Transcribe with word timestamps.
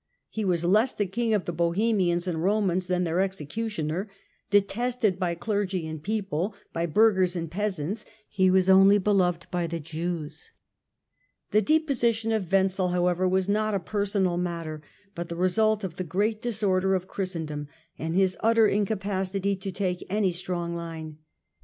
He 0.29 0.43
was 0.43 0.65
less 0.65 0.95
the 0.95 1.05
King 1.05 1.31
of 1.35 1.45
the 1.45 1.51
Bohemians 1.53 2.25
and 2.27 2.39
Komans 2.39 2.87
than 2.87 3.03
their 3.03 3.19
executioner; 3.19 4.09
detested 4.49 5.19
by 5.19 5.35
clergy 5.35 5.85
and 5.85 6.01
people, 6.01 6.55
by 6.73 6.87
burghers 6.87 7.35
and 7.35 7.51
peasants, 7.51 8.03
he 8.27 8.49
was 8.49 8.67
only 8.67 8.97
beloved 8.97 9.45
by 9.51 9.67
the 9.67 9.79
Jews." 9.79 10.49
The 11.51 11.61
deposition 11.61 12.31
of 12.31 12.51
Wenzel, 12.51 12.87
however, 12.87 13.27
was 13.29 13.47
not 13.47 13.75
a 13.75 13.79
personal 13.79 14.37
matter, 14.37 14.81
but 15.13 15.29
the 15.29 15.35
result 15.35 15.83
of 15.83 15.97
the 15.97 16.03
great 16.03 16.41
disorder 16.41 16.95
of 16.95 17.07
Christendom, 17.07 17.67
and 17.99 18.15
his 18.15 18.35
utter 18.39 18.67
incapacity 18.67 19.55
to 19.57 19.71
take 19.71 20.03
any 20.09 20.31
strong 20.31 20.73
line. 20.75 21.19